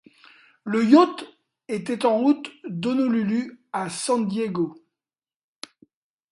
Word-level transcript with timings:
Le 0.63 0.83
yacht 0.83 1.27
était 1.67 2.07
en 2.07 2.17
route 2.17 2.49
d'Honolulu 2.67 3.61
à 3.71 3.87
San 3.91 4.27
Diego. 4.27 4.75